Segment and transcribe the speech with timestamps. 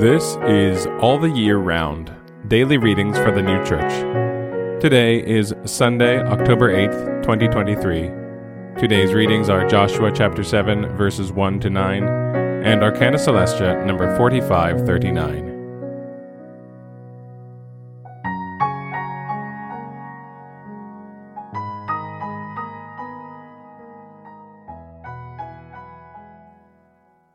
[0.00, 2.12] This is All the Year Round
[2.48, 3.90] Daily Readings for the New Church.
[4.78, 8.78] Today is Sunday, October 8th, 2023.
[8.78, 12.04] Today's readings are Joshua chapter 7, verses 1 to 9,
[12.62, 15.54] and Arcana Coelestia, number 4539.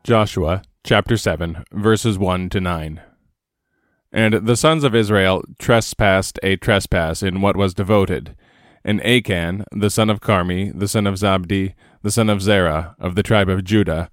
[0.04, 3.00] Joshua chapter 7, verses 1 to 9.
[4.12, 8.34] And the sons of Israel trespassed a trespass in what was devoted.
[8.84, 13.14] And Achan, the son of Carmi, the son of Zabdi, the son of Zerah, of
[13.14, 14.10] the tribe of Judah,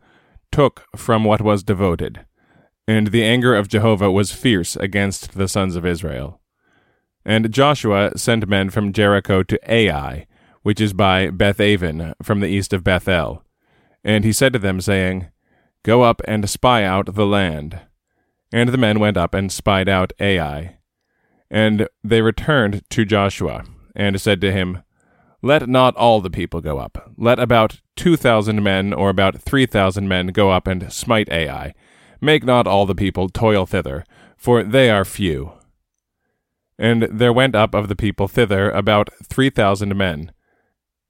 [0.52, 2.26] took from what was devoted.
[2.88, 6.40] And the anger of Jehovah was fierce against the sons of Israel.
[7.26, 10.28] And Joshua sent men from Jericho to Ai,
[10.62, 13.44] which is by Beth Bethaven, from the east of Bethel.
[14.04, 15.30] And he said to them, saying,
[15.84, 17.82] Go up and spy out the land.
[18.52, 20.78] And the men went up and spied out Ai.
[21.50, 24.84] And they returned to Joshua, and said to him,
[25.42, 27.12] Let not all the people go up.
[27.18, 31.74] Let about two thousand men, or about three thousand men, go up and smite Ai.
[32.22, 34.04] Make not all the people toil thither,
[34.36, 35.54] for they are few.
[36.78, 40.32] And there went up of the people thither about three thousand men,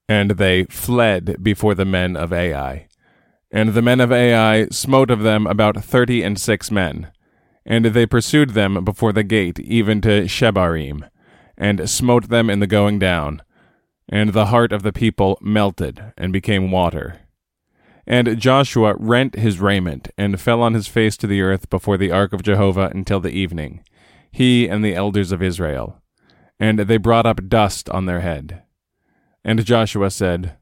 [0.07, 2.88] and they fled before the men of Ai.
[3.51, 7.11] And the men of Ai smote of them about thirty and six men.
[7.65, 11.07] And they pursued them before the gate, even to Shebarim,
[11.57, 13.41] and smote them in the going down.
[14.07, 17.19] And the heart of the people melted, and became water.
[18.07, 22.11] And Joshua rent his raiment, and fell on his face to the earth before the
[22.11, 23.83] ark of Jehovah until the evening,
[24.31, 26.01] he and the elders of Israel.
[26.59, 28.63] And they brought up dust on their head.
[29.43, 30.57] And Joshua said,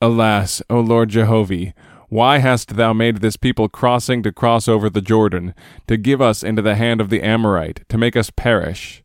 [0.00, 1.72] Alas, O Lord Jehovah,
[2.10, 5.54] why hast thou made this people crossing to cross over the Jordan,
[5.86, 9.04] to give us into the hand of the Amorite, to make us perish?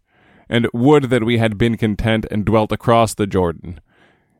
[0.49, 3.79] And would that we had been content and dwelt across the Jordan.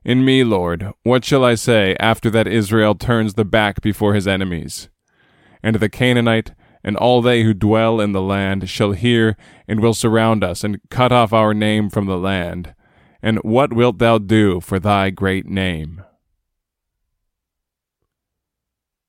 [0.04, 4.28] In me, Lord, what shall I say after that Israel turns the back before his
[4.28, 4.90] enemies?
[5.64, 6.52] And the Canaanite
[6.84, 9.38] and all they who dwell in the land shall hear
[9.68, 12.74] and will surround us and cut off our name from the land.
[13.22, 16.04] And what wilt thou do for thy great name?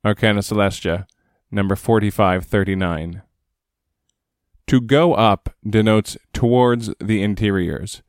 [0.07, 1.05] Arcana Coelestia,
[1.51, 3.23] number 4539.
[4.69, 8.03] To go up denotes towards the interiors,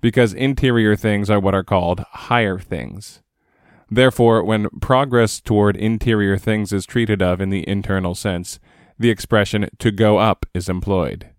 [0.00, 3.22] because interior things are what are called higher things.
[3.88, 8.58] Therefore, when progress toward interior things is treated of in the internal sense,
[8.98, 11.30] the expression to go up is employed,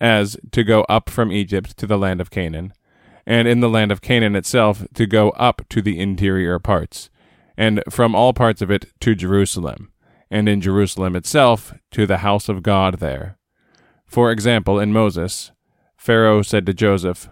[0.00, 2.72] as to go up from Egypt to the land of Canaan,
[3.24, 7.08] and in the land of Canaan itself to go up to the interior parts,
[7.56, 9.92] and from all parts of it to Jerusalem,
[10.30, 13.38] and in Jerusalem itself to the house of God there.
[14.06, 15.52] For example, in Moses,
[15.96, 17.28] Pharaoh said to Joseph,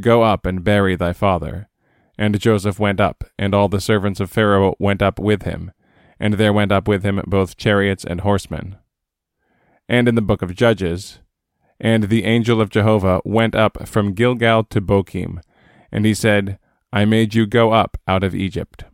[0.00, 1.68] Go up and bury thy father.
[2.18, 5.72] And Joseph went up, and all the servants of Pharaoh went up with him,
[6.18, 8.76] and there went up with him both chariots and horsemen.
[9.88, 11.20] And in the book of Judges,
[11.78, 15.40] and the angel of Jehovah went up from Gilgal to Bochim,
[15.92, 16.58] and he said,
[16.92, 18.84] I made you go up out of Egypt.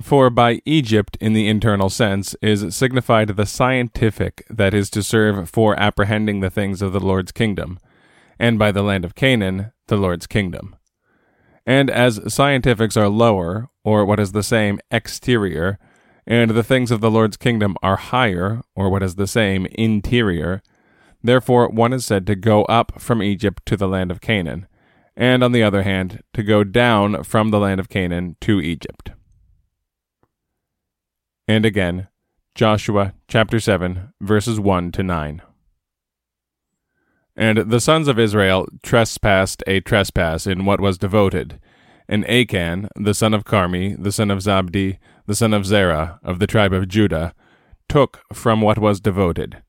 [0.00, 5.48] For by Egypt, in the internal sense, is signified the scientific that is to serve
[5.48, 7.78] for apprehending the things of the Lord's kingdom,
[8.38, 10.76] and by the land of Canaan, the Lord's kingdom.
[11.64, 15.78] And as scientifics are lower, or what is the same, exterior,
[16.26, 20.62] and the things of the Lord's kingdom are higher, or what is the same, interior,
[21.22, 24.66] therefore one is said to go up from Egypt to the land of Canaan,
[25.16, 29.12] and on the other hand, to go down from the land of Canaan to Egypt.
[31.48, 32.08] And again,
[32.56, 35.42] Joshua chapter 7, verses 1 to 9.
[37.36, 41.60] And the sons of Israel trespassed a trespass in what was devoted.
[42.08, 46.40] And Achan, the son of Carmi, the son of Zabdi, the son of Zerah, of
[46.40, 47.32] the tribe of Judah,
[47.88, 49.62] took from what was devoted.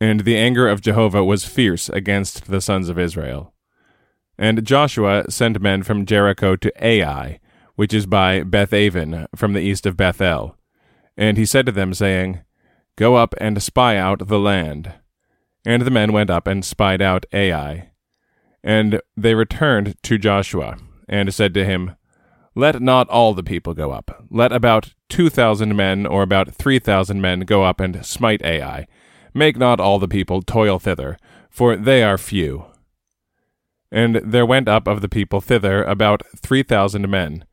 [0.00, 3.54] And the anger of Jehovah was fierce against the sons of Israel.
[4.36, 7.38] And Joshua sent men from Jericho to Ai,
[7.76, 10.56] which is by Beth Bethaven, from the east of Bethel
[11.16, 12.40] and he said to them, saying,
[12.96, 14.94] Go up and spy out the land.
[15.64, 17.90] And the men went up and spied out Ai.
[18.62, 20.78] And they returned to Joshua,
[21.08, 21.96] and said to him,
[22.54, 24.24] Let not all the people go up.
[24.30, 28.86] Let about two thousand men, or about three thousand men, go up and smite Ai.
[29.34, 31.16] Make not all the people toil thither,
[31.50, 32.66] for they are few.
[33.90, 37.44] And there went up of the people thither about three thousand men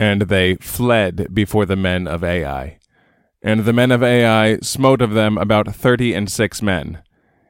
[0.00, 2.78] and they fled before the men of Ai.
[3.42, 7.02] And the men of Ai smote of them about thirty and six men.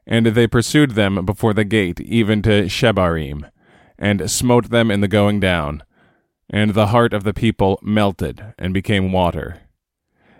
[0.04, 3.48] And they pursued them before the gate even to Shebarim,
[3.96, 5.84] and smote them in the going down.
[6.48, 9.60] And the heart of the people melted and became water.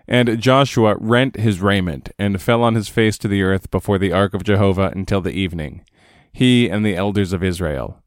[0.09, 4.13] And Joshua rent his raiment, and fell on his face to the earth before the
[4.13, 5.85] ark of Jehovah until the evening,
[6.33, 8.03] he and the elders of Israel.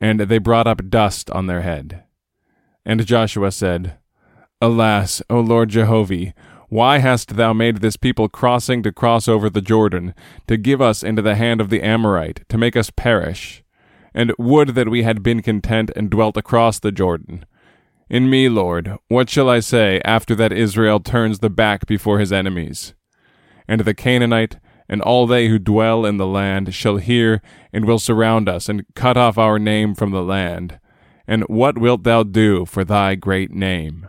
[0.00, 2.04] And they brought up dust on their head.
[2.84, 3.98] And Joshua said,
[4.60, 6.34] Alas, O Lord Jehovah,
[6.68, 10.14] why hast thou made this people crossing to cross over the Jordan,
[10.46, 13.64] to give us into the hand of the Amorite, to make us perish?
[14.14, 17.44] And would that we had been content and dwelt across the Jordan.
[18.08, 22.32] In me, Lord, what shall I say after that Israel turns the back before his
[22.32, 22.94] enemies?
[23.68, 24.56] And the Canaanite
[24.88, 27.40] and all they who dwell in the land shall hear
[27.72, 30.80] and will surround us and cut off our name from the land.
[31.30, 34.08] And what wilt thou do for thy great name?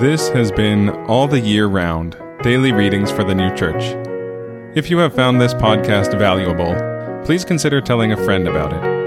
[0.00, 3.84] This has been All the Year Round Daily Readings for the New Church.
[4.76, 6.74] If you have found this podcast valuable,
[7.24, 9.01] please consider telling a friend about it.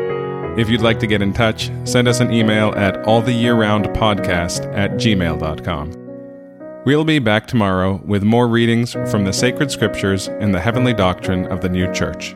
[0.57, 6.05] If you'd like to get in touch, send us an email at alltheyearroundpodcast at gmail.com.
[6.85, 11.45] We'll be back tomorrow with more readings from the sacred scriptures and the heavenly doctrine
[11.47, 12.35] of the new church.